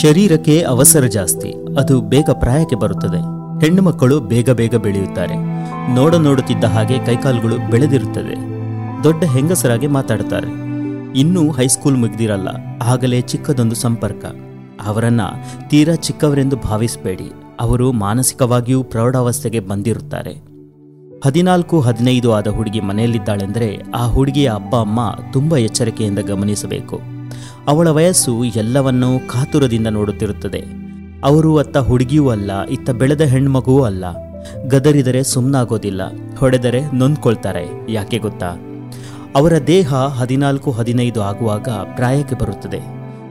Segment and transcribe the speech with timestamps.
[0.00, 1.50] ಶರೀರಕ್ಕೆ ಅವಸರ ಜಾಸ್ತಿ,
[1.80, 3.20] ಅದು ಬೇಗ ಪ್ರಾಯಕ್ಕೆ ಬರುತ್ತದೆ.
[3.62, 5.36] ಹೆಣ್ಣು ಮಕ್ಕಳು ಬೇಗ ಬೇಗ ಬೆಳೆಯುತ್ತಾರೆ.
[5.94, 8.36] ನೋಡ ನೋಡುತ್ತಿದ್ದ ಹಾಗೆ ಕೈಕಾಲುಗಳು ಬೆಳೆದಿರುತ್ತದೆ
[9.04, 10.50] ದೊಡ್ಡ ಹೆಂಗಸರಾಗಿ ಮಾತಾಡುತ್ತಾರೆ
[11.22, 12.48] ಇನ್ನೂ ಹೈಸ್ಕೂಲ್ ಮುಗಿದಿರಲ್ಲ,
[12.92, 14.24] ಆಗಲೇ ಚಿಕ್ಕದೊಂದು ಸಂಪರ್ಕ.
[14.86, 15.22] ಅವರನ್ನ
[15.70, 17.28] ತೀರಾ ಚಿಕ್ಕವರೆಂದು ಭಾವಿಸಬೇಡಿ.
[17.60, 20.34] ಅವರು ಮಾನಸಿಕವಾಗಿಯೂ ಪ್ರೌಢಾವಸ್ಥೆಗೆ ಬಂದಿರುತ್ತಾರೆ.
[21.24, 25.00] ಹದಿನಾಲ್ಕು, ಹದಿನೈದು ಆದ ಹುಡುಗಿ ಮನೆಯಲ್ಲಿದ್ದಾಳೆಂದರೆ ಆ ಹುಡುಗಿಯ ಅಪ್ಪ, ಅಮ್ಮ
[25.32, 26.98] ತುಂಬ ಎಚ್ಚರಿಕೆಯಿಂದ ಗಮನಿಸಬೇಕು.
[27.68, 30.60] ಅವಳ ವಯಸ್ಸು ಎಲ್ಲವನ್ನೂ ಕಾತುರದಿಂದ ನೋಡುತ್ತಿರುತ್ತದೆ.
[31.24, 34.04] ಅವರು ಅತ್ತ ಹುಡುಗಿಯೂ ಅಲ್ಲ, ಇತ್ತ ಬೆಳೆದ ಹೆಣ್ಮಗುವೂ ಅಲ್ಲ.
[34.66, 36.02] ಗದರಿದರೆ ಸುಮ್ಮನಾಗೋದಿಲ್ಲ
[36.36, 38.50] ಹೊಡೆದರೆ ನೊಂದ್ಕೊಳ್ತಾರೆ, ಯಾಕೆ ಗೊತ್ತಾ?
[39.36, 42.80] ಅವರ ದೇಹ ಹದಿನಾಲ್ಕು, ಹದಿನೈದು ಆಗುವಾಗ ಪ್ರಾಯಕ್ಕೆ ಬರುತ್ತದೆ.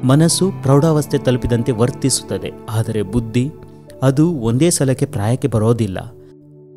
[0.03, 3.51] ಮನಸ್ಸು ಪ್ರೌಢಾವಸ್ಥೆ ತಲುಪಿದಂತೆ ವರ್ತಿಸುತ್ತದೆ, ಆದರೆ ಬುದ್ಧಿ
[4.03, 6.18] ಅದು ಒಂದೇ ಸಲಕ್ಕೆ ಪ್ರಾಯಕ್ಕೆ ಬರೋದಿಲ್ಲ.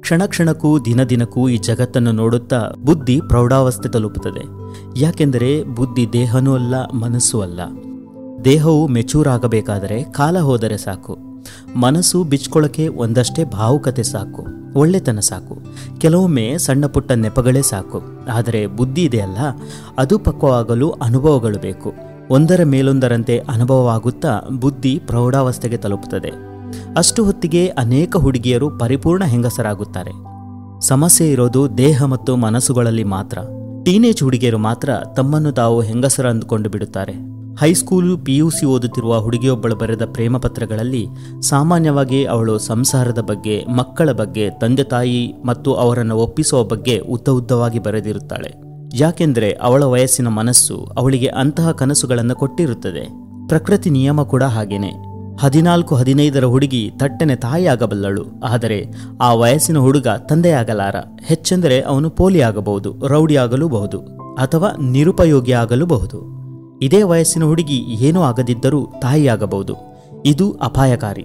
[0.03, 4.41] ಕ್ಷಣ ಕ್ಷಣಕ್ಕೂ, ದಿನ ದಿನಕ್ಕೂ ಈ ಜಗತ್ತನ್ನು ನೋಡುತ್ತಾ ಬುದ್ಧಿ ಪ್ರೌಢಾವಸ್ಥೆ ತಲುಪುತ್ತದೆ.
[5.01, 7.61] ಯಾಕೆಂದರೆ ಬುದ್ಧಿ ದೇಹನೂ ಅಲ್ಲ, ಮನಸ್ಸೂ ಅಲ್ಲ.
[8.45, 11.19] ದೇಹವು ಮೆಚೂರ್ ಆಗಬೇಕಾದರೆ ಕಾಲ ಹೋದರೆ ಸಾಕು.
[11.77, 14.47] ಮನಸ್ಸು ಬಿಚ್ಕೊಳ್ಳೋಕೆ ಒಂದಷ್ಟೇ ಭಾವುಕತೆ ಸಾಕು.
[14.75, 15.59] ಒಳ್ಳೆತನ ಸಾಕು.
[16.01, 18.03] ಕೆಲವೊಮ್ಮೆ ಸಣ್ಣ ಪುಟ್ಟ ನೆಪಗಳೇ ಸಾಕು.
[18.33, 19.37] ಆದರೆ ಬುದ್ಧಿ ಇದೆಯಲ್ಲ
[19.99, 21.93] ಅದು ಪಕ್ವವಾಗಲು ಅನುಭವಗಳು ಬೇಕು.
[22.31, 26.52] ಒಂದರ ಮೇಲೊಂದರಂತೆ ಅನುಭವವಾಗುತ್ತಾ ಬುದ್ಧಿ ಪ್ರೌಢಾವಸ್ಥೆಗೆ ತಲುಪುತ್ತದೆ.
[26.97, 30.11] ಅಷ್ಟು ಹೊತ್ತಿಗೆ ಅನೇಕ ಹುಡುಗಿಯರು ಪರಿಪೂರ್ಣ ಹೆಂಗಸರಾಗುತ್ತಾರೆ.
[30.81, 33.39] ಸಮಸ್ಯೆ ಇರೋದು ದೇಹ ಮತ್ತು ಮನಸ್ಸುಗಳಲ್ಲಿ ಮಾತ್ರ.
[33.85, 37.33] ಟೀನೇಜ್ ಹುಡುಗಿಯರು ಮಾತ್ರ ತಮ್ಮನ್ನು ತಾವು ಹೆಂಗಸರ ಅಂದುಕೊಂಡು ಬಿಡುತ್ತಾರೆ.
[37.61, 41.07] ಹೈಸ್ಕೂಲ್ ಪಿಯುಸಿ ಓದುತ್ತಿರುವ ಹುಡುಗಿಯೊಬ್ಬಳು ಬರೆದ ಪ್ರೇಮ ಪತ್ರಗಳಲ್ಲಿ
[41.41, 48.53] ಸಾಮಾನ್ಯವಾಗಿ ಅವಳು ಸಂಸಾರದ ಬಗ್ಗೆ, ಮಕ್ಕಳ ಬಗ್ಗೆ, ತಂದೆ ತಾಯಿ ಮತ್ತು ಅವರನ್ನು ಒಪ್ಪಿಸುವ ಬಗ್ಗೆ ಉದ್ದ ಉದ್ದವಾಗಿ ಬರೆದಿರುತ್ತಾಳೆ.
[48.95, 53.23] ಯಾಕೆಂದರೆ ಅವಳ ವಯಸ್ಸಿನ ಮನಸ್ಸು ಅವಳಿಗೆ ಅಂತಹ ಕನಸುಗಳನ್ನು ಕೊಟ್ಟಿರುತ್ತದೆ.
[53.49, 55.12] ಪ್ರಕೃತಿ ನಿಯಮ ಕೂಡ ಹಾಗೇನೆ.
[55.41, 58.25] ಹದಿನಾಲ್ಕು ಹದಿನೈದರ ಹುಡುಗಿ ತಟ್ಟನೆ ತಾಯಿಯಾಗಬಲ್ಲಳು.
[58.45, 58.87] ಆದರೆ
[59.21, 60.97] ಆ ವಯಸ್ಸಿನ ಹುಡುಗ ತಂದೆಯಾಗಲಾರ.
[61.25, 63.99] ಹೆಚ್ಚೆಂದರೆ ಅವನು ಪೋಲಿಯಾಗಬಹುದು, ರೌಡಿಯಾಗಲೂಬಹುದು,
[64.35, 66.33] ಅಥವಾ ನಿರುಪಯೋಗಿ ಆಗಲೂಬಹುದು
[66.79, 69.75] ಇದೇ ವಯಸ್ಸಿನ ಹುಡುಗಿ ಏನೂ ಆಗದಿದ್ದರೂ ತಾಯಿಯಾಗಬಹುದು.
[70.27, 71.25] ಇದು ಅಪಾಯಕಾರಿ.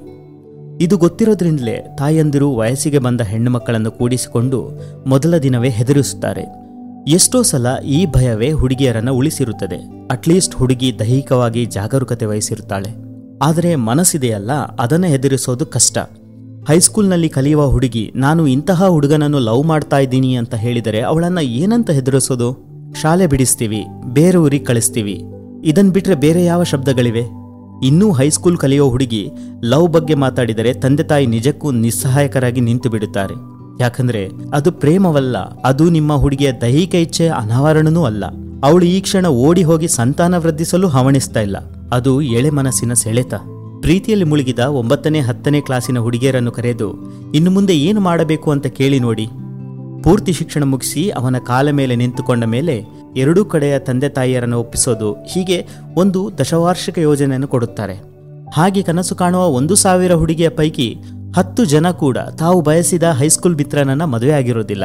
[0.82, 4.72] ಇದು ಗೊತ್ತಿರೋದ್ರಿಂದಲೇ ತಾಯಂದಿರು ವಯಸ್ಸಿಗೆ ಬಂದ ಹೆಣ್ಣುಮಕ್ಕಳನ್ನು ಕೂಡಿಸಿಕೊಂಡು
[5.08, 6.68] ಮೊದಲ ದಿನವೇ ಹೆದರಿಸುತ್ತಾರೆ.
[7.08, 10.08] ಎಷ್ಟೋ ಸಲ ಈ ಭಯವೇ ಹುಡುಗಿಯರನ್ನು ಉಳಿಸಿರುತ್ತದೆ.
[10.12, 13.07] ಅಟ್ಲೀಸ್ಟ್ ಹುಡುಗಿ ದೈಹಿಕವಾಗಿ ಜಾಗರೂಕತೆ ವಹಿಸಿರುತ್ತಾಳೆ.
[13.42, 15.98] ಆದರೆ ಮನಸ್ಸಿದೆಯಲ್ಲ, ಅದನ್ನು ಹೆದರಿಸೋದು ಕಷ್ಟ.
[16.70, 22.50] ಹೈಸ್ಕೂಲ್ನಲ್ಲಿ ಕಲಿಯುವ ಹುಡುಗಿ, ನಾನು ಇಂತಹ ಹುಡುಗನನ್ನು ಲವ್ ಮಾಡ್ತಾ ಇದ್ದೀನಿ ಅಂತ ಹೇಳಿದರೆ ಅವಳನ್ನು ಏನಂತ ಹೆದರಿಸೋದು?
[23.02, 23.82] ಶಾಲೆ ಬಿಡಿಸ್ತೀವಿ,
[24.14, 25.24] ಬೇರೆ ಊರಿಗೆ ಕಳಿಸ್ತೀವಿ.
[25.64, 27.26] ಇದನ್ ಬಿಟ್ರೆ ಬೇರೆ ಯಾವ ಶಬ್ದಗಳಿವೆ?
[27.84, 29.32] ಇನ್ನೂ ಹೈಸ್ಕೂಲ್ ಕಲಿಯೋ ಹುಡುಗಿ
[29.64, 33.36] ಲವ್ ಬಗ್ಗೆ ಮಾತಾಡಿದರೆ ತಂದೆ ತಾಯಿ ನಿಜಕ್ಕೂ ನಿಸ್ಸಹಾಯಕರಾಗಿ ನಿಂತು ಬಿಡುತ್ತಾರೆ.
[33.82, 38.26] ಯಾಕಂದ್ರೆ ಅದು ಪ್ರೇಮವಲ್ಲ, ಅದು ನಿಮ್ಮ ಹುಡುಗಿಯ ದೈಹಿಕ ಇಚ್ಛೆಯ ಅನಾವರಣನೂ ಅಲ್ಲ.
[38.64, 41.58] ಅವಳು ಈ ಕ್ಷಣ ಓಡಿ ಹೋಗಿ ಸಂತಾನ ವೃದ್ಧಿಸಲು ಹವಣಿಸ್ತಾ ಇಲ್ಲ.
[41.92, 43.34] ಅದು ಎಳೆ ಮನಸ್ಸಿನ ಸೆಳೆತ.
[43.82, 46.94] ಪ್ರೀತಿಯಲ್ಲಿ ಮುಳುಗಿದ ಒಂಬತ್ತನೇ, ಹತ್ತನೇ ಕ್ಲಾಸಿನ ಹುಡುಗಿಯರನ್ನು ಕರೆದು,
[47.36, 49.26] ಇನ್ನು ಮುಂದೆ ಏನು ಮಾಡಬೇಕು ಅಂತ ಕೇಳಿ ನೋಡಿ.
[50.04, 52.86] ಪೂರ್ತಿ ಶಿಕ್ಷಣ ಮುಗಿಸಿ ಅವನ ಕಾಲ ಮೇಲೆ ನಿಂತುಕೊಂಡ ಮೇಲೆ
[53.18, 57.94] ಎರಡೂ ಕಡೆಯ ತಂದೆ ತಾಯಿಯರನ್ನು ಒಪ್ಪಿಸೋದು ಹೀಗೆ ಒಂದು ದಶವಾರ್ಷಿಕ ಯೋಜನೆಯನ್ನು ಕೊಡುತ್ತಾರೆ.
[58.54, 60.98] ಹಾಗೆ ಕನಸು ಕಾಣುವ ಒಂದು ಸಾವಿರ ಹುಡುಗಿಯ ಪೈಕಿ
[61.36, 64.84] ಹತ್ತು ಜನ ಕೂಡ ತಾವು ಬಯಸಿದ ಹೈಸ್ಕೂಲ್ ಮಿತ್ರನನ್ನ ಮದುವೆಯಾಗಿರೋದಿಲ್ಲ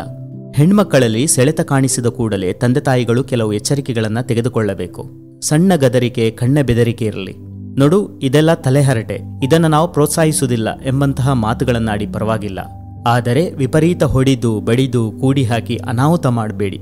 [0.55, 5.22] ಹೆಣ್ಮಕ್ಕಳಲ್ಲಿ ಸೆಳೆತ ಕಾಣಿಸಿದ ಕೂಡಲೇ ತಂದೆ ತಾಯಿಗಳು ಕೆಲವು ಎಚ್ಚರಿಕೆಗಳನ್ನು ತೆಗೆದುಕೊಳ್ಳಬೇಕು.
[5.43, 7.35] ಸಣ್ಣ ಗದರಿಕೆ, ಕಣ್ಣ ಬೆದರಿಕೆ ಇರಲಿ.
[7.79, 9.21] ನೋಡು, ಇದೆಲ್ಲ ತಲೆಹರಟೆ.
[9.43, 12.59] ಇದನ್ನು ನಾವು ಪ್ರೋತ್ಸಾಹಿಸುವುದಿಲ್ಲ ಎಂಬಂತಹ ಮಾತುಗಳನ್ನಾಡಿ ಪರವಾಗಿಲ್ಲ.
[13.07, 16.81] ಆದರೆ ವಿಪರೀತ ಹೊಡಿದು, ಬಡಿದು ಕೂಡಿ ಹಾಕಿ ಅನಾಹುತ ಮಾಡಬೇಡಿ.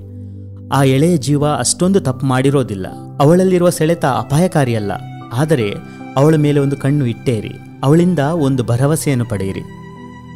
[0.73, 2.87] ಆ ಎಳೆಯ ಜೀವ ಅಷ್ಟೊಂದು ತಪ್ಪು ಮಾಡಿರೋದಿಲ್ಲ.
[3.21, 4.93] ಅವಳಲ್ಲಿರುವ ಸೆಳೆತ ಅಪಾಯಕಾರಿಯಲ್ಲ.
[5.33, 5.75] ಆದರೆ
[6.17, 7.51] ಅವಳ ಮೇಲೆ ಒಂದು ಕಣ್ಣು ಇಟ್ಟೇರಿ.
[7.85, 9.61] ಅವಳಿಂದ ಒಂದು ಭರವಸೆಯನ್ನು ಪಡೆಯಿರಿ.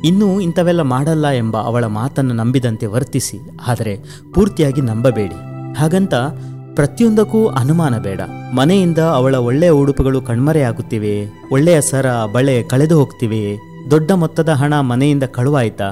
[0.04, 3.38] ಇನ್ನೂ ಇಂಥವೆಲ್ಲ ಮಾಡಲ್ಲ ಎಂಬ ಅವಳ ಮಾತನ್ನು ನಂಬಿದಂತೆ ವರ್ತಿಸಿ.
[3.66, 3.98] ಆದರೆ
[4.34, 5.54] ಪೂರ್ತಿಯಾಗಿ ನಂಬಬೇಡಿ.
[5.78, 6.14] ಹಾಗಂತ
[6.76, 8.20] ಪ್ರತಿಯೊಂದಕ್ಕೂ ಅನುಮಾನ ಬೇಡ.
[8.54, 11.12] ಮನೆಯಿಂದ ಅವಳ ಒಳ್ಳೆಯ ಉಡುಪುಗಳು ಕಣ್ಮರೆಯಾಗುತ್ತಿವೆ
[11.52, 13.42] ಒಳ್ಳೆಯ ಸರ, ಬಳೆ ಕಳೆದು ಹೋಗ್ತಿವೆ.
[13.90, 15.88] ದೊಡ್ಡ ಮೊತ್ತದ ಹಣ ಮನೆಯಿಂದ ಕಳುವಾಯ್ತಾ?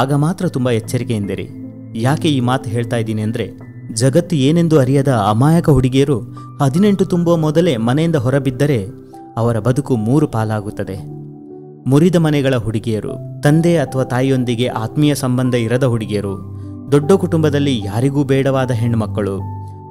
[0.00, 1.46] ಆಗ ಮಾತ್ರ ತುಂಬ ಎಚ್ಚರಿಕೆಯಿಂದಿರಿ
[2.02, 3.46] ಯಾಕೆ ಈ ಮಾತು ಹೇಳ್ತಾ ಇದ್ದೀನಿ ಅಂದರೆ,
[3.92, 6.18] ಜಗತ್ತು ಏನೆಂದು ಅರಿಯದ ಅಮಾಯಕ ಹುಡುಗಿಯರು
[6.60, 8.78] ಹದಿನೆಂಟು ತುಂಬುವ ಮೊದಲೇ ಮನೆಯಿಂದ ಹೊರಬಿದ್ದರೆ
[9.36, 10.96] ಅವರ ಬದುಕು ಮೂರು ಪಾಲಾಗುತ್ತದೆ.
[11.90, 13.12] ಮುರಿದ ಮನೆಗಳ ಹುಡುಗಿಯರು,
[13.44, 16.34] ತಂದೆ ಅಥವಾ ತಾಯಿಯೊಂದಿಗೆ ಆತ್ಮೀಯ ಸಂಬಂಧ ಇರದ ಹುಡುಗಿಯರು,
[16.90, 19.36] ದೊಡ್ಡ ಕುಟುಂಬದಲ್ಲಿ ಯಾರಿಗೂ ಬೇಡವಾದ ಹೆಣ್ಣುಮಕ್ಕಳು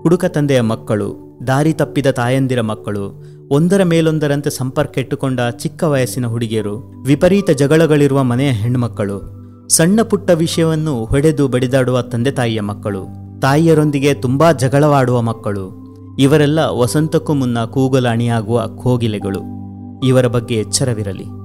[0.02, 7.50] ಹುಡುಕ ತಂದೆಯ ಮಕ್ಕಳು, ದಾರಿ ತಪ್ಪಿದ ತಾಯಂದಿರ ಮಕ್ಕಳು, ಒಂದರ ಮೇಲೊಂದರಂತೆ ಸಂಪರ್ಕ ಇಟ್ಟುಕೊಂಡ ಚಿಕ್ಕ ವಯಸ್ಸಿನ ಹುಡುಗಿಯರು, ವಿಪರೀತ
[7.50, 13.06] ಜಗಳಗಳಿರುವ ಮನೆಯ ಹೆಣ್ಣುಮಕ್ಕಳು ಸಣ್ಣ ಪುಟ್ಟ ವಿಷಯವನ್ನು ಹೊಡೆದು ಬಡಿದಾಡುವ ತಂದೆ ತಾಯಿಯ ಮಕ್ಕಳು,
[13.40, 15.82] ತಾಯಿಯರೊಂದಿಗೆ ತುಂಬಾ ಜಗಳವಾಡುವ ಮಕ್ಕಳು,
[16.20, 19.40] ಇವರೆಲ್ಲ ವಸಂತಕ್ಕೂ ಮುನ್ನ ಕೂಗಲು ಅಣಿಯಾಗುವ ಕೋಗಿಲೆಗಳು.
[20.06, 21.41] ಇವರ ಬಗ್ಗೆ ಎಚ್ಚರವಿರಲಿ.